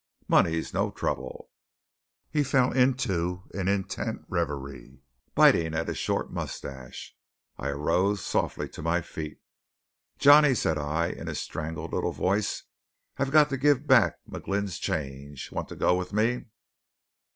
Money's 0.27 0.73
no 0.73 0.89
trouble!" 0.89 1.51
He 2.31 2.41
fell 2.43 2.71
into 2.71 3.43
an 3.53 3.67
intent 3.67 4.25
reverie, 4.27 4.99
biting 5.35 5.75
at 5.75 5.87
his 5.87 5.99
short 5.99 6.31
moustache. 6.33 7.15
I 7.59 7.67
arose 7.67 8.25
softly 8.25 8.67
to 8.69 8.81
my 8.81 9.01
feet. 9.03 9.39
"Johnny," 10.17 10.55
said 10.55 10.79
I, 10.79 11.09
in 11.09 11.27
a 11.27 11.35
strangled 11.35 11.93
little 11.93 12.13
voice, 12.13 12.63
"I've 13.17 13.29
got 13.29 13.49
to 13.49 13.57
give 13.57 13.85
back 13.85 14.17
McGlynn's 14.27 14.79
change. 14.79 15.51
Want 15.51 15.69
to 15.69 15.75
go 15.75 15.95
with 15.95 16.13
me?" 16.13 16.45